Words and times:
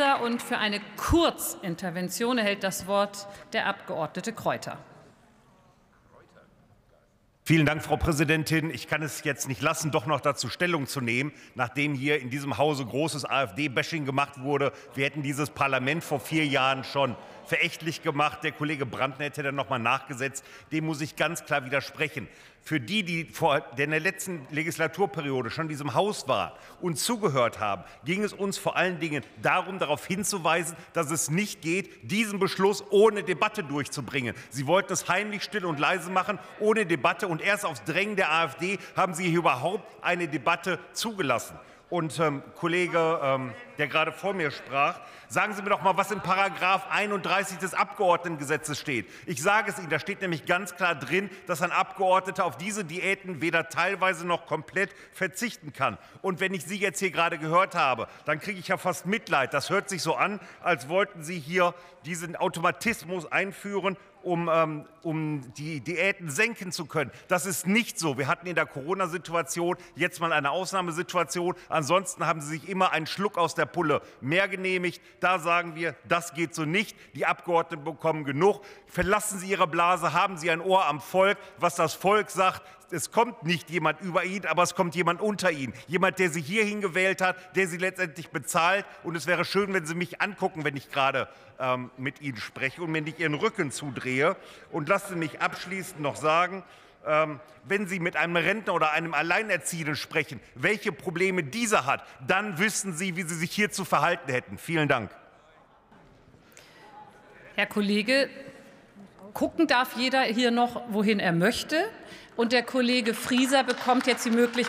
Frieser. 0.00 0.22
Und 0.22 0.42
für 0.42 0.58
eine 0.58 0.80
Kurzintervention 0.96 2.38
erhält 2.38 2.62
das 2.64 2.86
Wort 2.86 3.26
der 3.52 3.66
Abgeordnete 3.66 4.32
Kräuter. 4.32 4.78
Vielen 7.42 7.66
Dank, 7.66 7.82
Frau 7.82 7.96
Präsidentin. 7.96 8.70
Ich 8.70 8.86
kann 8.86 9.02
es 9.02 9.24
jetzt 9.24 9.48
nicht 9.48 9.60
lassen, 9.60 9.90
doch 9.90 10.06
noch 10.06 10.20
dazu 10.20 10.48
Stellung 10.48 10.86
zu 10.86 11.00
nehmen, 11.00 11.32
nachdem 11.56 11.94
hier 11.94 12.20
in 12.20 12.30
diesem 12.30 12.58
Hause 12.58 12.86
großes 12.86 13.24
AfD-Bashing 13.24 14.04
gemacht 14.04 14.40
wurde. 14.42 14.72
Wir 14.94 15.04
hätten 15.04 15.22
dieses 15.22 15.50
Parlament 15.50 16.04
vor 16.04 16.20
vier 16.20 16.46
Jahren 16.46 16.84
schon 16.84 17.16
verächtlich 17.50 18.02
gemacht. 18.02 18.44
Der 18.44 18.52
Kollege 18.52 18.86
Brandner 18.86 19.24
hätte 19.24 19.42
dann 19.42 19.56
noch 19.56 19.68
mal 19.68 19.80
nachgesetzt. 19.80 20.44
Dem 20.70 20.86
muss 20.86 21.00
ich 21.00 21.16
ganz 21.16 21.44
klar 21.44 21.64
widersprechen. 21.64 22.28
Für 22.62 22.78
die, 22.78 23.02
die 23.02 23.24
vor 23.24 23.64
in 23.76 23.90
der 23.90 23.98
letzten 23.98 24.46
Legislaturperiode 24.50 25.50
schon 25.50 25.64
in 25.64 25.70
diesem 25.70 25.94
Haus 25.94 26.28
waren 26.28 26.52
und 26.80 26.96
zugehört 26.96 27.58
haben, 27.58 27.82
ging 28.04 28.22
es 28.22 28.32
uns 28.32 28.56
vor 28.56 28.76
allen 28.76 29.00
Dingen 29.00 29.24
darum, 29.42 29.80
darauf 29.80 30.06
hinzuweisen, 30.06 30.76
dass 30.92 31.10
es 31.10 31.28
nicht 31.28 31.62
geht, 31.62 32.08
diesen 32.08 32.38
Beschluss 32.38 32.84
ohne 32.90 33.24
Debatte 33.24 33.64
durchzubringen. 33.64 34.36
Sie 34.50 34.68
wollten 34.68 34.92
es 34.92 35.08
heimlich 35.08 35.42
still 35.42 35.64
und 35.64 35.80
leise 35.80 36.10
machen, 36.10 36.38
ohne 36.60 36.86
Debatte. 36.86 37.26
Und 37.26 37.42
erst 37.42 37.64
auf 37.64 37.80
Drängen 37.80 38.14
der 38.14 38.30
AfD 38.30 38.78
haben 38.94 39.14
Sie 39.14 39.28
hier 39.28 39.38
überhaupt 39.38 39.84
eine 40.04 40.28
Debatte 40.28 40.78
zugelassen. 40.92 41.58
Und 41.88 42.20
ähm, 42.20 42.44
Kollege, 42.54 43.18
ähm, 43.20 43.52
der 43.80 43.88
gerade 43.88 44.12
vor 44.12 44.34
mir 44.34 44.50
sprach, 44.50 45.00
sagen 45.28 45.54
Sie 45.54 45.62
mir 45.62 45.70
doch 45.70 45.80
mal, 45.80 45.96
was 45.96 46.10
in 46.10 46.20
Paragraph 46.20 46.86
31 46.90 47.56
des 47.58 47.72
Abgeordnetengesetzes 47.72 48.78
steht. 48.78 49.08
Ich 49.24 49.42
sage 49.42 49.70
es 49.70 49.78
Ihnen, 49.78 49.88
da 49.88 49.98
steht 49.98 50.20
nämlich 50.20 50.44
ganz 50.44 50.76
klar 50.76 50.94
drin, 50.94 51.30
dass 51.46 51.62
ein 51.62 51.72
Abgeordneter 51.72 52.44
auf 52.44 52.58
diese 52.58 52.84
Diäten 52.84 53.40
weder 53.40 53.70
teilweise 53.70 54.26
noch 54.26 54.44
komplett 54.44 54.90
verzichten 55.14 55.72
kann. 55.72 55.96
Und 56.20 56.40
wenn 56.40 56.52
ich 56.52 56.64
Sie 56.66 56.76
jetzt 56.76 56.98
hier 56.98 57.10
gerade 57.10 57.38
gehört 57.38 57.74
habe, 57.74 58.06
dann 58.26 58.38
kriege 58.38 58.60
ich 58.60 58.68
ja 58.68 58.76
fast 58.76 59.06
Mitleid. 59.06 59.54
Das 59.54 59.70
hört 59.70 59.88
sich 59.88 60.02
so 60.02 60.14
an, 60.14 60.40
als 60.62 60.90
wollten 60.90 61.22
Sie 61.22 61.38
hier 61.38 61.74
diesen 62.04 62.36
Automatismus 62.36 63.30
einführen, 63.30 63.96
um, 64.22 64.50
ähm, 64.52 64.84
um 65.02 65.52
die 65.54 65.80
Diäten 65.80 66.30
senken 66.30 66.72
zu 66.72 66.86
können. 66.86 67.10
Das 67.28 67.46
ist 67.46 67.66
nicht 67.66 67.98
so. 67.98 68.18
Wir 68.18 68.28
hatten 68.28 68.46
in 68.46 68.54
der 68.54 68.66
Corona-Situation 68.66 69.76
jetzt 69.94 70.20
mal 70.20 70.32
eine 70.32 70.50
Ausnahmesituation. 70.50 71.54
Ansonsten 71.68 72.26
haben 72.26 72.40
Sie 72.40 72.58
sich 72.58 72.68
immer 72.68 72.92
einen 72.92 73.06
Schluck 73.06 73.38
aus 73.38 73.54
der 73.54 73.66
Pulle 73.72 74.02
mehr 74.20 74.48
genehmigt. 74.48 75.00
Da 75.20 75.38
sagen 75.38 75.74
wir, 75.74 75.94
das 76.08 76.34
geht 76.34 76.54
so 76.54 76.64
nicht. 76.64 76.96
Die 77.14 77.26
Abgeordneten 77.26 77.84
bekommen 77.84 78.24
genug. 78.24 78.62
Verlassen 78.86 79.38
Sie 79.38 79.48
Ihre 79.48 79.66
Blase, 79.66 80.12
haben 80.12 80.36
Sie 80.36 80.50
ein 80.50 80.60
Ohr 80.60 80.86
am 80.86 81.00
Volk. 81.00 81.38
Was 81.58 81.74
das 81.74 81.94
Volk 81.94 82.30
sagt, 82.30 82.62
es 82.92 83.10
kommt 83.10 83.44
nicht 83.44 83.70
jemand 83.70 84.00
über 84.00 84.24
ihn, 84.24 84.46
aber 84.46 84.62
es 84.62 84.74
kommt 84.74 84.94
jemand 84.94 85.20
unter 85.20 85.50
ihn. 85.50 85.72
Jemand, 85.86 86.18
der 86.18 86.30
Sie 86.30 86.42
hierhin 86.42 86.80
gewählt 86.80 87.20
hat, 87.20 87.56
der 87.56 87.68
Sie 87.68 87.76
letztendlich 87.76 88.30
bezahlt. 88.30 88.84
Und 89.04 89.16
es 89.16 89.26
wäre 89.26 89.44
schön, 89.44 89.72
wenn 89.72 89.86
Sie 89.86 89.94
mich 89.94 90.20
angucken, 90.20 90.64
wenn 90.64 90.76
ich 90.76 90.90
gerade 90.90 91.28
ähm, 91.58 91.90
mit 91.96 92.20
Ihnen 92.20 92.38
spreche 92.38 92.82
und 92.82 92.90
mir 92.90 93.02
nicht 93.02 93.18
Ihren 93.18 93.34
Rücken 93.34 93.70
zudrehe. 93.70 94.36
Und 94.70 94.88
lassen 94.88 95.14
Sie 95.14 95.18
mich 95.18 95.40
abschließend 95.40 96.00
noch 96.00 96.16
sagen, 96.16 96.64
wenn 97.02 97.86
Sie 97.86 98.00
mit 98.00 98.16
einem 98.16 98.36
Rentner 98.36 98.74
oder 98.74 98.92
einem 98.92 99.14
Alleinerziehenden 99.14 99.96
sprechen, 99.96 100.40
welche 100.54 100.92
Probleme 100.92 101.42
dieser 101.42 101.86
hat, 101.86 102.04
dann 102.26 102.58
wissen 102.58 102.92
Sie, 102.92 103.16
wie 103.16 103.22
Sie 103.22 103.34
sich 103.34 103.50
hier 103.50 103.70
zu 103.70 103.84
verhalten 103.84 104.30
hätten. 104.30 104.58
Vielen 104.58 104.88
Dank. 104.88 105.10
Herr 107.56 107.66
Kollege, 107.66 108.28
gucken 109.34 109.66
darf 109.66 109.96
jeder 109.96 110.22
hier 110.22 110.50
noch, 110.50 110.82
wohin 110.88 111.20
er 111.20 111.32
möchte. 111.32 111.88
Und 112.36 112.52
der 112.52 112.62
Kollege 112.62 113.12
Frieser 113.12 113.64
bekommt 113.64 114.06
jetzt 114.06 114.24
die 114.24 114.30
Möglichkeit, 114.30 114.50